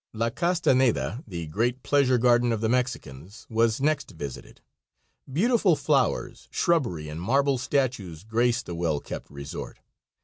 La 0.13 0.31
Castaneda, 0.31 1.23
the 1.27 1.45
great 1.45 1.83
pleasure 1.83 2.17
garden 2.17 2.51
of 2.51 2.59
the 2.59 2.67
Mexicans, 2.67 3.45
was 3.51 3.79
next 3.79 4.09
visited. 4.09 4.59
Beautiful 5.31 5.75
flowers, 5.75 6.47
shrubbery 6.49 7.07
and 7.07 7.21
marble 7.21 7.59
statues 7.59 8.23
grace 8.23 8.63
the 8.63 8.73
well 8.73 8.99
kept 8.99 9.29
resort. 9.29 9.77